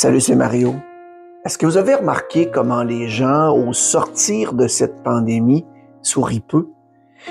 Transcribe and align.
Salut, 0.00 0.20
c'est 0.20 0.36
Mario. 0.36 0.76
Est-ce 1.44 1.58
que 1.58 1.66
vous 1.66 1.76
avez 1.76 1.96
remarqué 1.96 2.52
comment 2.54 2.84
les 2.84 3.08
gens, 3.08 3.52
au 3.52 3.72
sortir 3.72 4.52
de 4.52 4.68
cette 4.68 5.02
pandémie, 5.02 5.66
sourient 6.02 6.38
peu? 6.38 6.68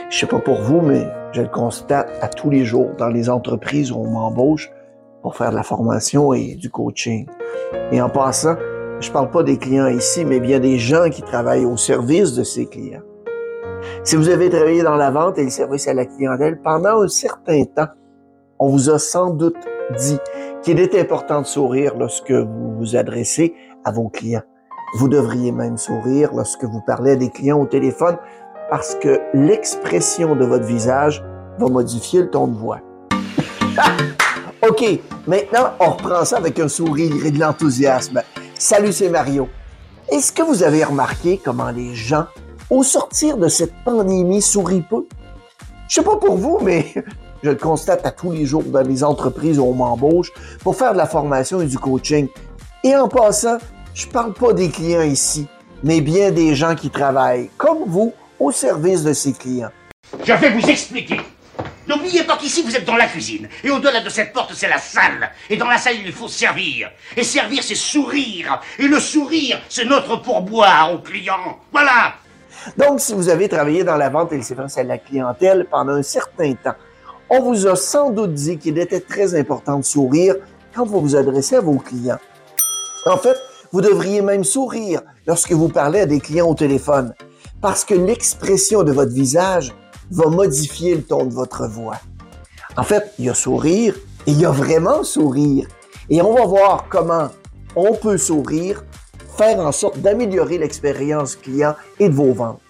Je 0.09 0.17
sais 0.17 0.25
pas 0.25 0.39
pour 0.39 0.59
vous, 0.59 0.81
mais 0.81 1.07
je 1.31 1.43
le 1.43 1.47
constate 1.47 2.09
à 2.21 2.27
tous 2.27 2.49
les 2.49 2.65
jours 2.65 2.89
dans 2.97 3.07
les 3.07 3.29
entreprises 3.29 3.93
où 3.93 3.95
on 3.95 4.09
m'embauche 4.09 4.69
pour 5.21 5.37
faire 5.37 5.51
de 5.51 5.55
la 5.55 5.63
formation 5.63 6.33
et 6.33 6.55
du 6.55 6.69
coaching. 6.69 7.25
Et 7.93 8.01
en 8.01 8.09
passant, 8.09 8.57
je 8.99 9.09
parle 9.13 9.31
pas 9.31 9.43
des 9.43 9.57
clients 9.57 9.87
ici, 9.87 10.25
mais 10.25 10.41
bien 10.41 10.59
des 10.59 10.77
gens 10.77 11.09
qui 11.09 11.21
travaillent 11.21 11.65
au 11.65 11.77
service 11.77 12.33
de 12.33 12.43
ces 12.43 12.65
clients. 12.65 13.03
Si 14.03 14.17
vous 14.17 14.27
avez 14.27 14.49
travaillé 14.49 14.83
dans 14.83 14.97
la 14.97 15.09
vente 15.09 15.37
et 15.37 15.45
le 15.45 15.51
service 15.51 15.87
à 15.87 15.93
la 15.93 16.05
clientèle 16.05 16.59
pendant 16.61 17.01
un 17.01 17.07
certain 17.07 17.63
temps, 17.63 17.87
on 18.59 18.67
vous 18.67 18.89
a 18.89 18.99
sans 18.99 19.29
doute 19.29 19.55
dit 19.97 20.19
qu'il 20.67 20.81
est 20.81 20.99
important 20.99 21.39
de 21.43 21.45
sourire 21.45 21.93
lorsque 21.97 22.29
vous 22.29 22.75
vous 22.77 22.97
adressez 22.97 23.55
à 23.85 23.91
vos 23.93 24.09
clients. 24.09 24.43
Vous 24.95 25.07
devriez 25.07 25.53
même 25.53 25.77
sourire 25.77 26.31
lorsque 26.33 26.65
vous 26.65 26.81
parlez 26.85 27.11
à 27.11 27.15
des 27.15 27.29
clients 27.29 27.61
au 27.61 27.65
téléphone 27.65 28.17
parce 28.69 28.95
que 28.95 29.21
l'expression 29.33 30.35
de 30.35 30.43
votre 30.43 30.65
visage 30.65 31.23
va 31.57 31.69
modifier 31.69 32.23
le 32.23 32.29
ton 32.29 32.47
de 32.47 32.57
voix. 32.57 32.81
OK, 34.67 34.83
maintenant, 35.25 35.71
on 35.79 35.91
reprend 35.91 36.25
ça 36.25 36.35
avec 36.35 36.59
un 36.59 36.67
sourire 36.67 37.25
et 37.25 37.31
de 37.31 37.39
l'enthousiasme. 37.39 38.21
Salut, 38.59 38.91
c'est 38.91 39.07
Mario. 39.07 39.47
Est-ce 40.11 40.33
que 40.33 40.41
vous 40.41 40.63
avez 40.63 40.83
remarqué 40.83 41.39
comment 41.41 41.71
les 41.71 41.95
gens, 41.95 42.25
au 42.69 42.83
sortir 42.83 43.37
de 43.37 43.47
cette 43.47 43.73
pandémie, 43.85 44.41
sourient 44.41 44.83
peu? 44.89 45.05
Je 45.87 45.93
sais 45.95 46.03
pas 46.03 46.17
pour 46.17 46.35
vous, 46.35 46.59
mais 46.61 46.93
je 47.43 47.49
le 47.49 47.55
constate 47.55 48.05
à 48.05 48.11
tous 48.11 48.31
les 48.31 48.45
jours 48.45 48.63
dans 48.63 48.81
les 48.81 49.03
entreprises 49.03 49.59
où 49.59 49.65
on 49.65 49.73
m'embauche 49.73 50.31
pour 50.63 50.75
faire 50.75 50.93
de 50.93 50.97
la 50.97 51.07
formation 51.07 51.61
et 51.61 51.65
du 51.65 51.77
coaching. 51.77 52.27
Et 52.83 52.95
en 52.95 53.07
passant, 53.07 53.57
je 53.93 54.07
parle 54.07 54.33
pas 54.33 54.53
des 54.53 54.69
clients 54.69 55.01
ici, 55.01 55.47
mais 55.83 56.01
bien 56.01 56.31
des 56.31 56.55
gens 56.55 56.75
qui 56.75 56.89
travaillent, 56.89 57.49
comme 57.57 57.83
vous, 57.85 58.13
au 58.39 58.51
service 58.51 59.03
de 59.03 59.13
ces 59.13 59.33
clients. 59.33 59.71
Je 60.23 60.33
vais 60.33 60.51
vous 60.51 60.67
expliquer. 60.69 61.19
N'oubliez 61.87 62.23
pas 62.23 62.35
qu'ici 62.35 62.61
vous 62.63 62.75
êtes 62.75 62.85
dans 62.85 62.97
la 62.97 63.07
cuisine. 63.07 63.47
Et 63.63 63.69
au-delà 63.69 64.01
de 64.01 64.09
cette 64.09 64.33
porte, 64.33 64.51
c'est 64.53 64.67
la 64.67 64.77
salle. 64.77 65.31
Et 65.49 65.55
dans 65.55 65.67
la 65.67 65.77
salle, 65.77 65.95
il 66.05 66.11
faut 66.11 66.27
servir. 66.27 66.91
Et 67.15 67.23
servir, 67.23 67.63
c'est 67.63 67.75
sourire. 67.75 68.59
Et 68.77 68.87
le 68.87 68.99
sourire, 68.99 69.61
c'est 69.69 69.85
notre 69.85 70.17
pourboire 70.17 70.93
aux 70.93 70.99
clients. 70.99 71.59
Voilà. 71.71 72.15
Donc, 72.77 72.99
si 72.99 73.13
vous 73.13 73.29
avez 73.29 73.47
travaillé 73.47 73.85
dans 73.85 73.95
la 73.95 74.09
vente 74.09 74.33
et 74.33 74.37
le 74.37 74.43
service 74.43 74.77
à 74.77 74.83
la 74.83 74.97
clientèle 74.97 75.65
pendant 75.71 75.93
un 75.93 76.03
certain 76.03 76.53
temps, 76.55 76.75
on 77.29 77.41
vous 77.41 77.67
a 77.67 77.75
sans 77.75 78.09
doute 78.09 78.33
dit 78.33 78.57
qu'il 78.57 78.77
était 78.77 78.99
très 78.99 79.35
important 79.35 79.79
de 79.79 79.83
sourire 79.83 80.35
quand 80.73 80.85
vous 80.85 81.01
vous 81.01 81.15
adressez 81.15 81.55
à 81.55 81.61
vos 81.61 81.77
clients. 81.77 82.19
En 83.05 83.17
fait, 83.17 83.37
vous 83.71 83.81
devriez 83.81 84.21
même 84.21 84.43
sourire 84.43 85.01
lorsque 85.25 85.51
vous 85.51 85.69
parlez 85.69 86.01
à 86.01 86.05
des 86.05 86.19
clients 86.19 86.49
au 86.49 86.55
téléphone, 86.55 87.13
parce 87.61 87.83
que 87.83 87.93
l'expression 87.93 88.83
de 88.83 88.91
votre 88.91 89.11
visage 89.11 89.73
va 90.11 90.29
modifier 90.29 90.95
le 90.95 91.03
ton 91.03 91.25
de 91.25 91.33
votre 91.33 91.67
voix. 91.67 91.97
En 92.77 92.83
fait, 92.83 93.11
il 93.19 93.25
y 93.25 93.29
a 93.29 93.33
sourire 93.33 93.95
et 94.25 94.31
il 94.31 94.39
y 94.39 94.45
a 94.45 94.51
vraiment 94.51 95.03
sourire. 95.03 95.67
Et 96.09 96.21
on 96.21 96.33
va 96.33 96.45
voir 96.45 96.85
comment 96.89 97.29
on 97.75 97.93
peut 97.93 98.17
sourire, 98.17 98.83
faire 99.37 99.59
en 99.59 99.71
sorte 99.71 99.99
d'améliorer 99.99 100.57
l'expérience 100.57 101.35
client 101.35 101.75
et 101.99 102.07
de 102.07 102.13
vos 102.13 102.33
ventes. 102.33 102.61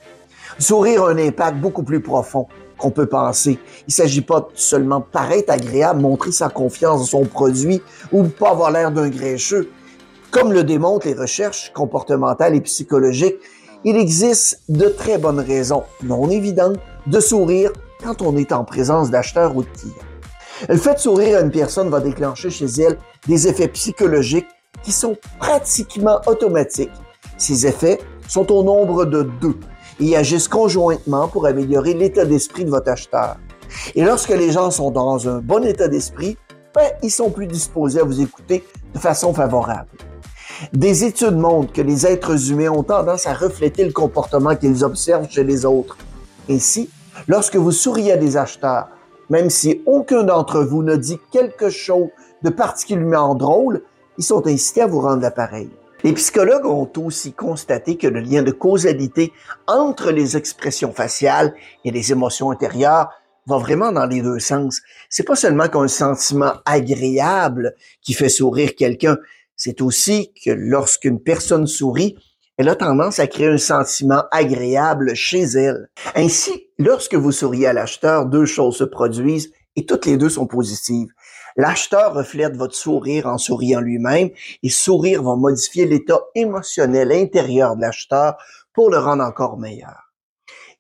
Sourire 0.59 1.03
a 1.03 1.11
un 1.11 1.17
impact 1.17 1.58
beaucoup 1.58 1.83
plus 1.83 2.02
profond 2.02 2.47
qu'on 2.77 2.89
peut 2.89 3.05
penser. 3.05 3.59
Il 3.88 3.94
s'agit 3.94 4.22
pas 4.22 4.47
seulement 4.55 4.99
de 4.99 5.05
paraître 5.05 5.52
agréable, 5.52 6.02
montrer 6.02 6.31
sa 6.31 6.49
confiance 6.49 6.99
dans 6.99 7.05
son 7.05 7.25
produit 7.25 7.81
ou 8.11 8.23
de 8.23 8.27
pas 8.27 8.52
avoir 8.52 8.72
l'air 8.72 8.91
d'un 8.91 9.09
grincheux. 9.09 9.69
Comme 10.31 10.52
le 10.52 10.64
démontrent 10.64 11.08
les 11.08 11.14
recherches 11.14 11.72
comportementales 11.73 12.55
et 12.55 12.61
psychologiques, 12.61 13.38
il 13.83 13.95
existe 13.95 14.64
de 14.67 14.88
très 14.88 15.17
bonnes 15.17 15.39
raisons, 15.39 15.83
non 16.03 16.30
évidentes, 16.30 16.77
de 17.05 17.19
sourire 17.19 17.71
quand 18.03 18.21
on 18.21 18.36
est 18.36 18.52
en 18.52 18.64
présence 18.64 19.11
d'acheteurs 19.11 19.55
ou 19.55 19.64
de 19.64 19.70
clients. 19.70 19.93
Le 20.67 20.77
fait 20.77 20.95
de 20.95 20.99
sourire 20.99 21.37
à 21.37 21.42
une 21.42 21.52
personne 21.52 21.89
va 21.89 21.99
déclencher 21.99 22.49
chez 22.49 22.65
elle 22.65 22.98
des 23.27 23.48
effets 23.48 23.67
psychologiques 23.67 24.48
qui 24.83 24.92
sont 24.92 25.15
pratiquement 25.39 26.20
automatiques. 26.26 26.92
Ces 27.37 27.67
effets 27.67 27.99
sont 28.27 28.52
au 28.52 28.64
nombre 28.64 29.05
de 29.05 29.21
deux 29.39 29.58
et 29.99 30.15
agissent 30.15 30.47
conjointement 30.47 31.27
pour 31.27 31.45
améliorer 31.45 31.93
l'état 31.93 32.25
d'esprit 32.25 32.65
de 32.65 32.69
votre 32.69 32.89
acheteur. 32.89 33.37
Et 33.95 34.03
lorsque 34.03 34.30
les 34.30 34.52
gens 34.52 34.71
sont 34.71 34.91
dans 34.91 35.27
un 35.27 35.39
bon 35.39 35.63
état 35.63 35.87
d'esprit, 35.87 36.37
ben, 36.73 36.89
ils 37.03 37.11
sont 37.11 37.30
plus 37.30 37.47
disposés 37.47 37.99
à 37.99 38.03
vous 38.03 38.21
écouter 38.21 38.63
de 38.93 38.99
façon 38.99 39.33
favorable. 39.33 39.89
Des 40.73 41.03
études 41.03 41.37
montrent 41.37 41.73
que 41.73 41.81
les 41.81 42.05
êtres 42.05 42.52
humains 42.52 42.69
ont 42.69 42.83
tendance 42.83 43.27
à 43.27 43.33
refléter 43.33 43.85
le 43.85 43.91
comportement 43.91 44.55
qu'ils 44.55 44.83
observent 44.83 45.30
chez 45.30 45.43
les 45.43 45.65
autres. 45.65 45.97
Ainsi, 46.49 46.89
lorsque 47.27 47.55
vous 47.55 47.71
souriez 47.71 48.14
à 48.14 48.17
des 48.17 48.37
acheteurs, 48.37 48.87
même 49.29 49.49
si 49.49 49.81
aucun 49.85 50.23
d'entre 50.23 50.61
vous 50.61 50.83
ne 50.83 50.95
dit 50.95 51.19
quelque 51.31 51.69
chose 51.69 52.08
de 52.43 52.49
particulièrement 52.49 53.35
drôle, 53.35 53.81
ils 54.17 54.23
sont 54.23 54.45
incités 54.47 54.81
à 54.81 54.87
vous 54.87 55.02
rendre 55.02 55.21
l'appareil. 55.21 55.69
Les 56.03 56.13
psychologues 56.13 56.65
ont 56.65 56.89
aussi 56.97 57.33
constaté 57.33 57.97
que 57.97 58.08
le 58.08 58.19
lien 58.19 58.43
de 58.43 58.52
causalité 58.52 59.33
entre 59.65 60.11
les 60.11 60.37
expressions 60.37 60.93
faciales 60.93 61.55
et 61.83 61.91
les 61.91 62.11
émotions 62.11 62.52
intérieures 62.52 63.09
va 63.47 63.58
vraiment 63.58 63.91
dans 63.91 64.05
les 64.05 64.21
deux 64.21 64.39
sens. 64.39 64.81
C'est 65.09 65.23
pas 65.23 65.35
seulement 65.35 65.67
qu'un 65.67 65.87
sentiment 65.87 66.53
agréable 66.65 67.73
qui 68.02 68.13
fait 68.13 68.30
sourire 68.30 68.75
quelqu'un, 68.75 69.17
c'est 69.55 69.81
aussi 69.81 70.31
que 70.45 70.52
lorsqu'une 70.52 71.19
personne 71.19 71.65
sourit, 71.65 72.15
elle 72.58 72.69
a 72.69 72.75
tendance 72.75 73.19
à 73.19 73.27
créer 73.27 73.47
un 73.47 73.58
sentiment 73.58 74.23
agréable 74.31 75.15
chez 75.15 75.43
elle. 75.43 75.89
Ainsi, 76.15 76.67
lorsque 76.77 77.15
vous 77.15 77.31
souriez 77.31 77.67
à 77.67 77.73
l'acheteur, 77.73 78.25
deux 78.27 78.45
choses 78.45 78.77
se 78.77 78.83
produisent 78.83 79.52
et 79.75 79.85
toutes 79.85 80.05
les 80.05 80.17
deux 80.17 80.29
sont 80.29 80.47
positives. 80.47 81.09
L'acheteur 81.58 82.14
reflète 82.14 82.56
votre 82.56 82.76
sourire 82.76 83.26
en 83.26 83.40
souriant 83.40 83.82
lui-même 83.82 84.30
et 84.62 84.70
sourire 84.70 85.23
va 85.23 85.36
modifier 85.36 85.88
l'état 85.88 86.22
émotionnel 86.36 87.12
intérieur 87.12 87.76
de 87.76 87.82
l'acheteur 87.82 88.38
pour 88.73 88.92
le 88.92 89.00
rendre 89.00 89.23
encore 89.23 89.58
meilleur. 89.58 90.14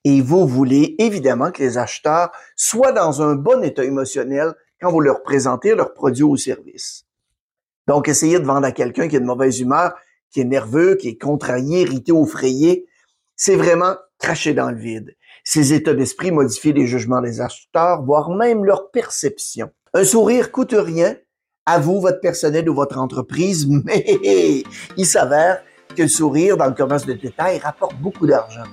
Et 0.03 0.21
vous 0.21 0.47
voulez 0.47 0.95
évidemment 0.99 1.51
que 1.51 1.63
les 1.63 1.79
acheteurs 1.79 2.31
soient 2.55 2.91
dans 2.91 3.23
un 3.23 3.33
bon 3.33 3.63
état 3.63 3.83
émotionnel 3.83 4.53
quand 4.79 4.91
vous 4.91 4.99
leur 4.99 5.23
présentez 5.23 5.73
leurs 5.73 5.95
produits 5.95 6.23
ou 6.23 6.37
services. 6.37 7.05
Donc, 7.87 8.07
essayez 8.07 8.39
de 8.39 8.45
vendre 8.45 8.67
à 8.67 8.71
quelqu'un 8.71 9.07
qui 9.07 9.15
a 9.15 9.19
de 9.19 9.25
mauvaise 9.25 9.59
humeur, 9.59 9.95
qui 10.29 10.41
est 10.41 10.45
nerveux, 10.45 10.95
qui 10.95 11.07
est 11.07 11.17
contrarié, 11.17 11.81
irrité 11.81 12.11
ou 12.11 12.25
frayé, 12.27 12.85
c'est 13.35 13.55
vraiment 13.55 13.95
cracher 14.19 14.53
dans 14.53 14.69
le 14.69 14.77
vide. 14.77 15.15
Ces 15.43 15.73
états 15.73 15.93
d'esprit 15.93 16.31
modifient 16.31 16.73
les 16.73 16.85
jugements 16.85 17.21
des 17.21 17.41
acheteurs, 17.41 18.03
voire 18.03 18.29
même 18.29 18.63
leur 18.63 18.91
perception. 18.91 19.71
Un 19.97 20.05
sourire 20.05 20.51
coûte 20.51 20.75
rien 20.77 21.15
à 21.65 21.79
vous, 21.79 21.99
votre 21.99 22.21
personnel 22.21 22.69
ou 22.69 22.75
votre 22.75 22.99
entreprise, 22.99 23.67
mais 23.83 24.63
il 24.95 25.05
s'avère 25.07 25.63
que 25.95 26.03
le 26.03 26.07
sourire 26.07 26.55
dans 26.55 26.67
le 26.67 26.75
commerce 26.75 27.07
de 27.07 27.13
détail 27.13 27.57
rapporte 27.57 27.95
beaucoup 27.95 28.27
d'argent. 28.27 28.65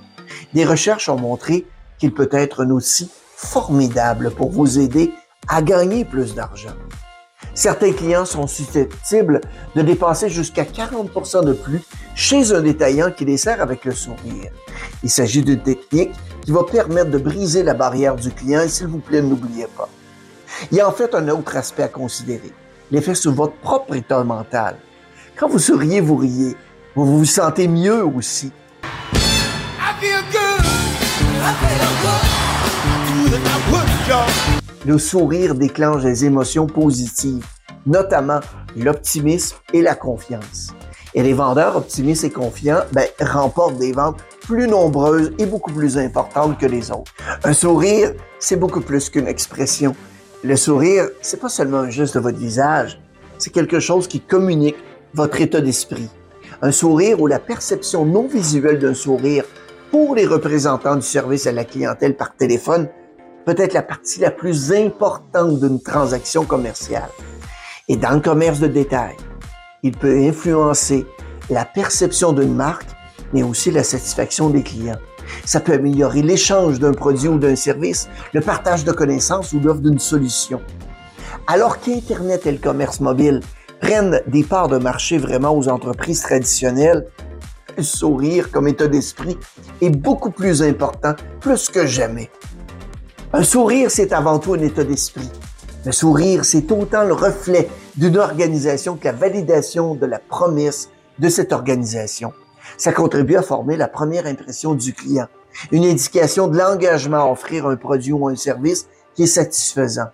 Des 0.53 0.65
recherches 0.65 1.09
ont 1.09 1.17
montré 1.17 1.65
qu'il 1.97 2.13
peut 2.13 2.29
être 2.31 2.63
un 2.63 2.69
outil 2.69 3.09
formidable 3.35 4.29
pour 4.29 4.51
vous 4.51 4.77
aider 4.77 5.13
à 5.47 5.63
gagner 5.63 6.05
plus 6.05 6.35
d'argent. 6.35 6.75
Certains 7.55 7.93
clients 7.93 8.25
sont 8.25 8.45
susceptibles 8.45 9.41
de 9.75 9.81
dépenser 9.81 10.29
jusqu'à 10.29 10.63
40% 10.63 11.43
de 11.43 11.53
plus 11.53 11.81
chez 12.13 12.53
un 12.53 12.61
détaillant 12.61 13.09
qui 13.09 13.25
les 13.25 13.37
sert 13.37 13.63
avec 13.63 13.83
le 13.85 13.93
sourire. 13.93 14.51
Il 15.01 15.09
s'agit 15.09 15.41
d'une 15.41 15.63
technique 15.63 16.11
qui 16.43 16.51
va 16.51 16.63
permettre 16.63 17.09
de 17.09 17.17
briser 17.17 17.63
la 17.63 17.73
barrière 17.73 18.15
du 18.15 18.29
client 18.29 18.61
et 18.61 18.69
s'il 18.69 18.85
vous 18.85 18.99
plaît, 18.99 19.23
n'oubliez 19.23 19.65
pas. 19.75 19.89
Il 20.71 20.77
y 20.77 20.81
a 20.81 20.87
en 20.87 20.91
fait 20.91 21.13
un 21.15 21.27
autre 21.29 21.55
aspect 21.57 21.83
à 21.83 21.87
considérer, 21.87 22.51
l'effet 22.91 23.15
sur 23.15 23.33
votre 23.33 23.55
propre 23.55 23.95
état 23.95 24.23
mental. 24.23 24.77
Quand 25.35 25.47
vous 25.47 25.59
souriez, 25.59 26.01
vous 26.01 26.15
riez, 26.15 26.55
vous 26.95 27.19
vous 27.19 27.25
sentez 27.25 27.67
mieux 27.67 28.05
aussi. 28.05 28.51
Le 34.85 34.97
sourire 34.97 35.55
déclenche 35.55 36.03
des 36.03 36.25
émotions 36.25 36.67
positives, 36.67 37.45
notamment 37.85 38.39
l'optimisme 38.77 39.57
et 39.73 39.81
la 39.81 39.95
confiance. 39.95 40.73
Et 41.13 41.23
les 41.23 41.33
vendeurs 41.33 41.77
optimistes 41.77 42.23
et 42.23 42.29
confiants 42.29 42.81
ben, 42.91 43.07
remportent 43.19 43.77
des 43.77 43.93
ventes 43.93 44.19
plus 44.41 44.67
nombreuses 44.67 45.33
et 45.39 45.45
beaucoup 45.45 45.71
plus 45.71 45.97
importantes 45.97 46.59
que 46.59 46.65
les 46.65 46.91
autres. 46.91 47.11
Un 47.43 47.53
sourire, 47.53 48.13
c'est 48.37 48.57
beaucoup 48.57 48.81
plus 48.81 49.09
qu'une 49.09 49.27
expression. 49.27 49.95
Le 50.45 50.55
sourire, 50.55 51.09
c'est 51.23 51.39
pas 51.39 51.49
seulement 51.49 51.79
un 51.79 51.89
geste 51.89 52.13
de 52.13 52.19
votre 52.19 52.37
visage, 52.37 53.01
c'est 53.39 53.49
quelque 53.49 53.79
chose 53.79 54.07
qui 54.07 54.19
communique 54.19 54.75
votre 55.15 55.41
état 55.41 55.59
d'esprit. 55.59 56.07
Un 56.61 56.71
sourire 56.71 57.19
ou 57.19 57.25
la 57.25 57.39
perception 57.39 58.05
non 58.05 58.27
visuelle 58.27 58.77
d'un 58.77 58.93
sourire 58.93 59.43
pour 59.89 60.13
les 60.13 60.27
représentants 60.27 60.97
du 60.97 61.01
service 61.01 61.47
à 61.47 61.51
la 61.51 61.65
clientèle 61.65 62.15
par 62.15 62.35
téléphone 62.35 62.87
peut 63.43 63.55
être 63.57 63.73
la 63.73 63.81
partie 63.81 64.19
la 64.19 64.29
plus 64.29 64.71
importante 64.71 65.59
d'une 65.59 65.81
transaction 65.81 66.45
commerciale. 66.45 67.09
Et 67.87 67.97
dans 67.97 68.11
le 68.11 68.19
commerce 68.19 68.59
de 68.59 68.67
détail, 68.67 69.15
il 69.81 69.97
peut 69.97 70.27
influencer 70.27 71.07
la 71.49 71.65
perception 71.65 72.33
d'une 72.33 72.53
marque, 72.53 72.91
mais 73.33 73.41
aussi 73.41 73.71
la 73.71 73.83
satisfaction 73.83 74.51
des 74.51 74.61
clients. 74.61 74.99
Ça 75.45 75.59
peut 75.59 75.73
améliorer 75.73 76.21
l'échange 76.21 76.79
d'un 76.79 76.93
produit 76.93 77.27
ou 77.27 77.37
d'un 77.37 77.55
service, 77.55 78.09
le 78.33 78.41
partage 78.41 78.83
de 78.83 78.91
connaissances 78.91 79.53
ou 79.53 79.59
l'offre 79.59 79.81
d'une 79.81 79.99
solution. 79.99 80.61
Alors 81.47 81.79
qu'Internet 81.79 82.45
et 82.47 82.51
le 82.51 82.57
commerce 82.57 82.99
mobile 82.99 83.41
prennent 83.79 84.21
des 84.27 84.43
parts 84.43 84.67
de 84.67 84.77
marché 84.77 85.17
vraiment 85.17 85.55
aux 85.55 85.67
entreprises 85.67 86.21
traditionnelles, 86.21 87.05
le 87.77 87.83
sourire 87.83 88.51
comme 88.51 88.67
état 88.67 88.87
d'esprit 88.87 89.37
est 89.81 89.89
beaucoup 89.89 90.31
plus 90.31 90.63
important, 90.63 91.13
plus 91.41 91.69
que 91.69 91.85
jamais. 91.85 92.29
Un 93.33 93.43
sourire, 93.43 93.91
c'est 93.91 94.13
avant 94.13 94.39
tout 94.39 94.53
un 94.53 94.59
état 94.59 94.83
d'esprit. 94.83 95.29
Le 95.85 95.91
sourire, 95.91 96.45
c'est 96.45 96.71
autant 96.71 97.03
le 97.03 97.13
reflet 97.13 97.67
d'une 97.95 98.17
organisation 98.17 98.95
que 98.95 99.05
la 99.05 99.11
validation 99.11 99.93
de 99.93 100.05
la 100.05 100.19
promesse 100.19 100.89
de 101.19 101.29
cette 101.29 101.53
organisation. 101.53 102.31
Ça 102.77 102.91
contribue 102.91 103.35
à 103.35 103.41
former 103.41 103.77
la 103.77 103.87
première 103.87 104.25
impression 104.25 104.73
du 104.73 104.93
client, 104.93 105.27
une 105.71 105.85
indication 105.85 106.47
de 106.47 106.57
l'engagement 106.57 107.25
à 107.25 107.31
offrir 107.31 107.67
un 107.67 107.75
produit 107.75 108.11
ou 108.11 108.27
un 108.27 108.35
service 108.35 108.87
qui 109.15 109.23
est 109.23 109.27
satisfaisant. 109.27 110.07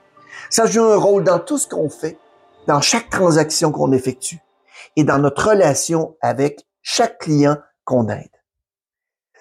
Ça 0.50 0.66
joue 0.66 0.84
un 0.84 0.98
rôle 0.98 1.24
dans 1.24 1.40
tout 1.40 1.58
ce 1.58 1.68
qu'on 1.68 1.90
fait, 1.90 2.18
dans 2.68 2.82
chaque 2.82 3.10
transaction 3.10 3.72
qu'on 3.72 3.92
effectue 3.92 4.40
et 4.96 5.04
dans 5.04 5.18
notre 5.18 5.50
relation 5.50 6.16
avec 6.22 6.62
chaque 6.82 7.20
client 7.20 7.58
qu'on 7.84 8.08
aide. 8.10 8.30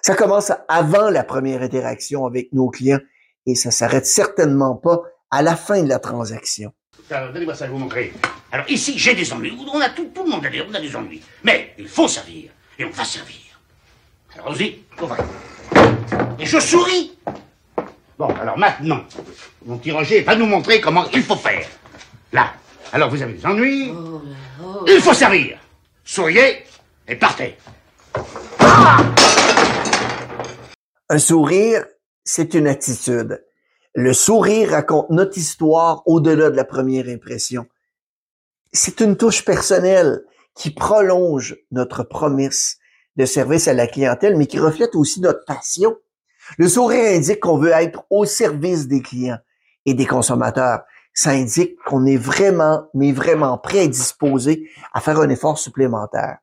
Ça 0.01 0.15
commence 0.15 0.51
avant 0.67 1.09
la 1.09 1.23
première 1.23 1.61
interaction 1.61 2.25
avec 2.25 2.51
nos 2.53 2.69
clients 2.69 2.99
et 3.45 3.55
ça 3.55 3.71
s'arrête 3.71 4.07
certainement 4.07 4.75
pas 4.75 5.01
à 5.29 5.41
la 5.41 5.55
fin 5.55 5.83
de 5.83 5.89
la 5.89 5.99
transaction. 5.99 6.73
Donnez-moi 7.09 7.55
ça, 7.55 7.67
je 7.67 7.71
vous 7.71 7.77
montrer. 7.77 8.13
Alors, 8.51 8.69
ici, 8.69 8.97
j'ai 8.97 9.13
des 9.13 9.31
ennuis. 9.33 9.57
On 9.73 9.79
a 9.79 9.89
tout, 9.89 10.05
tout 10.13 10.23
le 10.23 10.29
monde 10.29 10.45
a 10.45 10.49
des, 10.49 10.61
on 10.61 10.73
a 10.73 10.79
des 10.79 10.95
ennuis. 10.95 11.21
Mais 11.43 11.73
il 11.77 11.87
faut 11.87 12.07
servir. 12.07 12.51
Et 12.81 12.85
on 12.85 12.89
va 12.89 13.03
servir. 13.03 13.35
Alors, 14.33 14.47
allons-y, 14.47 14.79
on 14.99 15.05
va. 15.05 15.17
Et 16.39 16.47
je 16.47 16.59
souris. 16.59 17.15
Bon, 18.17 18.29
alors 18.41 18.57
maintenant, 18.57 19.03
mon 19.63 19.77
petit 19.77 19.91
Roger 19.91 20.21
va 20.21 20.35
nous 20.35 20.47
montrer 20.47 20.81
comment 20.81 21.05
il 21.11 21.21
faut 21.21 21.35
faire. 21.35 21.67
Là. 22.33 22.53
Alors, 22.91 23.11
vous 23.11 23.21
avez 23.21 23.33
des 23.33 23.45
ennuis. 23.45 23.93
Il 24.87 24.99
faut 24.99 25.13
servir. 25.13 25.59
Souriez 26.03 26.63
et 27.07 27.15
partez. 27.17 27.55
Un 31.07 31.19
sourire, 31.19 31.85
c'est 32.23 32.55
une 32.55 32.65
attitude. 32.65 33.45
Le 33.93 34.13
sourire 34.13 34.71
raconte 34.71 35.11
notre 35.11 35.37
histoire 35.37 36.01
au-delà 36.07 36.49
de 36.49 36.55
la 36.55 36.65
première 36.65 37.07
impression. 37.09 37.67
C'est 38.73 39.01
une 39.01 39.17
touche 39.17 39.45
personnelle 39.45 40.23
qui 40.55 40.71
prolonge 40.71 41.55
notre 41.71 42.03
promesse 42.03 42.77
de 43.17 43.25
service 43.25 43.67
à 43.67 43.73
la 43.73 43.87
clientèle, 43.87 44.37
mais 44.37 44.47
qui 44.47 44.59
reflète 44.59 44.95
aussi 44.95 45.21
notre 45.21 45.45
passion. 45.45 45.95
Le 46.57 46.67
sourire 46.67 47.17
indique 47.17 47.39
qu'on 47.39 47.57
veut 47.57 47.71
être 47.71 48.03
au 48.09 48.25
service 48.25 48.87
des 48.87 49.01
clients 49.01 49.39
et 49.85 49.93
des 49.93 50.05
consommateurs. 50.05 50.81
Ça 51.13 51.31
indique 51.31 51.75
qu'on 51.85 52.05
est 52.05 52.17
vraiment, 52.17 52.87
mais 52.93 53.11
vraiment 53.11 53.57
prédisposé 53.57 54.69
à 54.93 55.01
faire 55.01 55.19
un 55.19 55.29
effort 55.29 55.57
supplémentaire. 55.57 56.37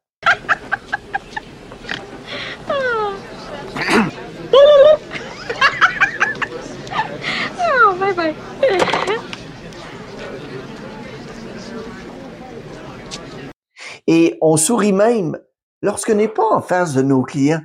Et 14.08 14.38
on 14.40 14.56
sourit 14.56 14.94
même 14.94 15.38
lorsque 15.82 16.10
n'est 16.10 16.28
pas 16.28 16.48
en 16.48 16.62
face 16.62 16.94
de 16.94 17.02
nos 17.02 17.22
clients. 17.22 17.62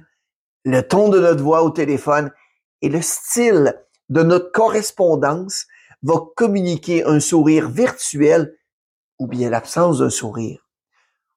Le 0.65 0.81
ton 0.81 1.07
de 1.07 1.19
notre 1.19 1.41
voix 1.41 1.63
au 1.63 1.69
téléphone 1.69 2.31
et 2.81 2.89
le 2.89 3.01
style 3.01 3.81
de 4.09 4.23
notre 4.23 4.51
correspondance 4.51 5.65
va 6.03 6.15
communiquer 6.35 7.05
un 7.05 7.21
sourire 7.21 7.69
virtuel 7.69 8.57
ou 9.19 9.27
bien 9.27 9.49
l'absence 9.49 9.99
d'un 9.99 10.09
sourire. 10.09 10.59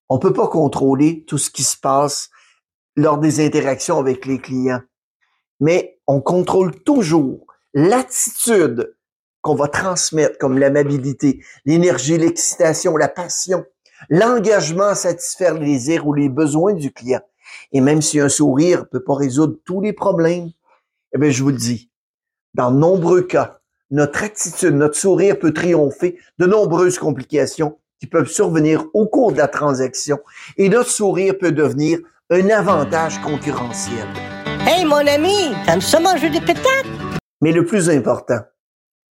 On 0.09 0.19
peut 0.19 0.33
pas 0.33 0.49
contrôler 0.49 1.25
tout 1.25 1.39
ce 1.39 1.51
qui 1.51 1.63
se 1.63 1.77
passe 1.77 2.31
lors 2.97 3.19
des 3.19 3.45
interactions 3.45 3.99
avec 3.99 4.27
les 4.27 4.41
clients, 4.41 4.83
mais 5.61 6.01
on 6.09 6.21
contrôle 6.21 6.83
toujours 6.83 7.47
l'attitude 7.75 8.97
qu'on 9.41 9.55
va 9.55 9.69
transmettre 9.69 10.39
comme 10.39 10.59
l'amabilité, 10.59 11.45
l'énergie, 11.65 12.19
l'excitation, 12.19 12.97
la 12.97 13.09
passion, 13.09 13.65
l'engagement 14.09 14.89
à 14.89 14.95
satisfaire 14.95 15.55
les 15.55 15.67
désirs 15.67 16.07
ou 16.07 16.15
les 16.15 16.29
besoins 16.29 16.75
du 16.75 16.93
client. 16.93 17.21
Et 17.73 17.81
même 17.81 18.03
si 18.03 18.21
un 18.21 18.29
sourire 18.29 18.89
peut 18.89 19.03
pas 19.03 19.15
résoudre 19.15 19.57
tous 19.65 19.81
les 19.81 19.93
problèmes, 19.93 20.51
eh 21.15 21.19
bien, 21.19 21.31
je 21.31 21.43
vous 21.43 21.51
le 21.51 21.57
dis, 21.57 21.91
dans 22.55 22.71
de 22.71 22.79
nombreux 22.79 23.23
cas, 23.23 23.61
notre 23.91 24.25
attitude, 24.25 24.75
notre 24.75 24.97
sourire 24.97 25.39
peut 25.39 25.53
triompher 25.53 26.19
de 26.39 26.47
nombreuses 26.47 26.99
complications 26.99 27.79
qui 28.01 28.07
peuvent 28.07 28.29
survenir 28.29 28.85
au 28.95 29.07
cours 29.07 29.33
de 29.33 29.39
la 29.39 29.49
transaction 29.49 30.19
et 30.57 30.69
notre 30.69 30.91
sourire 30.91 31.39
peut 31.39 31.53
devenir 31.53 31.99
un 32.31 32.51
avantage 32.51 33.21
concurrentiel. 33.21 34.07
Hey, 34.67 34.85
mon 34.85 35.07
ami, 35.07 35.55
t'aimes 35.65 35.81
ça 35.81 36.01
manger 36.01 36.29
des 36.29 36.41
pétates? 36.41 36.87
Mais 37.41 37.53
le 37.53 37.65
plus 37.65 37.89
important, 37.89 38.41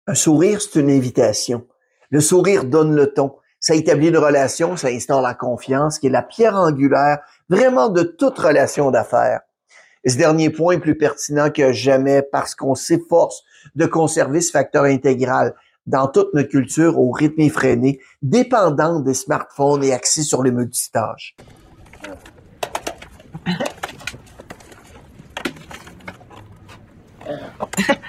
un 0.05 0.13
sourire, 0.13 0.61
c'est 0.61 0.79
une 0.79 0.91
invitation. 0.91 1.65
Le 2.11 2.21
sourire 2.21 2.65
donne 2.65 2.95
le 2.95 3.13
ton. 3.13 3.35
Ça 3.59 3.75
établit 3.75 4.07
une 4.07 4.17
relation, 4.17 4.77
ça 4.77 4.87
instaure 4.87 5.21
la 5.21 5.33
confiance, 5.33 5.99
qui 5.99 6.07
est 6.07 6.11
la 6.11 6.21
pierre 6.21 6.55
angulaire 6.55 7.19
vraiment 7.49 7.89
de 7.89 8.03
toute 8.03 8.37
relation 8.39 8.89
d'affaires. 8.91 9.41
Et 10.03 10.09
ce 10.09 10.17
dernier 10.17 10.49
point 10.49 10.75
est 10.75 10.79
plus 10.79 10.97
pertinent 10.97 11.49
que 11.49 11.73
jamais 11.73 12.21
parce 12.21 12.55
qu'on 12.55 12.75
s'efforce 12.75 13.43
de 13.75 13.85
conserver 13.85 14.39
ce 14.39 14.51
facteur 14.51 14.85
intégral 14.85 15.53
dans 15.87 16.07
toute 16.07 16.33
notre 16.33 16.49
culture 16.49 16.97
au 16.99 17.11
rythme 17.11 17.41
effréné, 17.41 17.99
dépendant 18.21 18.99
des 18.99 19.13
smartphones 19.13 19.83
et 19.83 19.91
axé 19.91 20.21
sur 20.21 20.41
les 20.43 20.51
multitâches. 20.51 21.35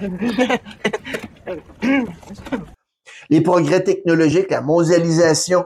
Les 3.30 3.40
progrès 3.40 3.82
technologiques, 3.82 4.50
la 4.50 4.60
mondialisation, 4.60 5.64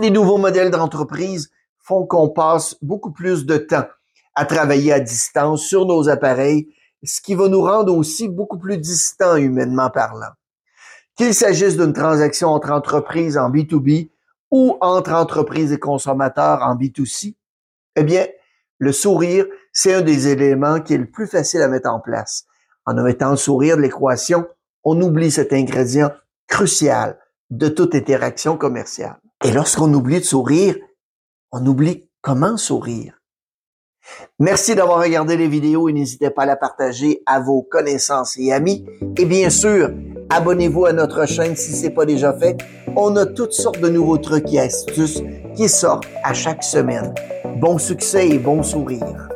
les 0.00 0.10
nouveaux 0.10 0.38
modèles 0.38 0.70
d'entreprise 0.70 1.50
font 1.78 2.06
qu'on 2.06 2.28
passe 2.28 2.76
beaucoup 2.82 3.12
plus 3.12 3.46
de 3.46 3.56
temps 3.56 3.86
à 4.34 4.44
travailler 4.44 4.92
à 4.92 5.00
distance 5.00 5.62
sur 5.62 5.86
nos 5.86 6.08
appareils, 6.08 6.68
ce 7.02 7.20
qui 7.20 7.34
va 7.34 7.48
nous 7.48 7.62
rendre 7.62 7.96
aussi 7.96 8.28
beaucoup 8.28 8.58
plus 8.58 8.78
distants 8.78 9.36
humainement 9.36 9.90
parlant. 9.90 10.32
Qu'il 11.16 11.34
s'agisse 11.34 11.76
d'une 11.76 11.94
transaction 11.94 12.48
entre 12.48 12.70
entreprises 12.70 13.38
en 13.38 13.50
B2B 13.50 14.10
ou 14.50 14.76
entre 14.80 15.12
entreprises 15.12 15.72
et 15.72 15.78
consommateurs 15.78 16.62
en 16.62 16.76
B2C, 16.76 17.34
eh 17.96 18.04
bien, 18.04 18.26
le 18.78 18.92
sourire, 18.92 19.46
c'est 19.72 19.94
un 19.94 20.02
des 20.02 20.28
éléments 20.28 20.80
qui 20.80 20.94
est 20.94 20.98
le 20.98 21.10
plus 21.10 21.26
facile 21.26 21.62
à 21.62 21.68
mettre 21.68 21.88
en 21.88 22.00
place. 22.00 22.46
En 22.86 22.96
omettant 22.98 23.30
le 23.30 23.36
sourire 23.36 23.76
de 23.76 23.82
l'équation, 23.82 24.46
on 24.84 25.00
oublie 25.00 25.30
cet 25.30 25.52
ingrédient 25.52 26.10
crucial 26.46 27.18
de 27.50 27.68
toute 27.68 27.94
interaction 27.94 28.56
commerciale. 28.56 29.16
Et 29.44 29.50
lorsqu'on 29.50 29.92
oublie 29.92 30.20
de 30.20 30.24
sourire, 30.24 30.76
on 31.52 31.64
oublie 31.66 32.08
comment 32.20 32.56
sourire. 32.56 33.20
Merci 34.38 34.74
d'avoir 34.74 35.00
regardé 35.00 35.36
les 35.36 35.48
vidéos 35.48 35.88
et 35.88 35.92
n'hésitez 35.92 36.30
pas 36.30 36.42
à 36.42 36.46
la 36.46 36.56
partager 36.56 37.22
à 37.26 37.40
vos 37.40 37.62
connaissances 37.62 38.36
et 38.38 38.52
amis. 38.52 38.86
Et 39.16 39.24
bien 39.24 39.50
sûr, 39.50 39.90
abonnez-vous 40.30 40.86
à 40.86 40.92
notre 40.92 41.26
chaîne 41.26 41.56
si 41.56 41.72
ce 41.72 41.84
n'est 41.84 41.90
pas 41.90 42.06
déjà 42.06 42.32
fait. 42.32 42.56
On 42.96 43.16
a 43.16 43.26
toutes 43.26 43.52
sortes 43.52 43.80
de 43.80 43.88
nouveaux 43.88 44.18
trucs 44.18 44.52
et 44.52 44.60
astuces 44.60 45.22
qui 45.56 45.68
sortent 45.68 46.06
à 46.22 46.34
chaque 46.34 46.62
semaine. 46.62 47.12
Bon 47.56 47.78
succès 47.78 48.28
et 48.28 48.38
bon 48.38 48.62
sourire. 48.62 49.28